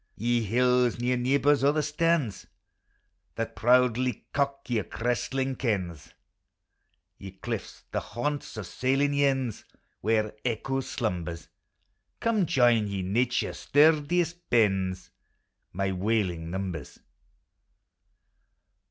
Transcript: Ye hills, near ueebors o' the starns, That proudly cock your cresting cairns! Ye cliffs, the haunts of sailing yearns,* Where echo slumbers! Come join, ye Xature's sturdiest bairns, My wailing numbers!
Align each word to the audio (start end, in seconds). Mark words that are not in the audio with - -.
Ye 0.15 0.41
hills, 0.41 0.99
near 0.99 1.15
ueebors 1.15 1.63
o' 1.63 1.71
the 1.71 1.83
starns, 1.83 2.47
That 3.35 3.55
proudly 3.55 4.25
cock 4.33 4.67
your 4.67 4.83
cresting 4.85 5.55
cairns! 5.55 6.15
Ye 7.19 7.33
cliffs, 7.33 7.83
the 7.91 7.99
haunts 7.99 8.57
of 8.57 8.65
sailing 8.65 9.13
yearns,* 9.13 9.63
Where 9.99 10.33
echo 10.43 10.79
slumbers! 10.79 11.49
Come 12.19 12.47
join, 12.47 12.87
ye 12.87 13.03
Xature's 13.03 13.59
sturdiest 13.67 14.49
bairns, 14.49 15.11
My 15.71 15.91
wailing 15.91 16.49
numbers! 16.49 16.99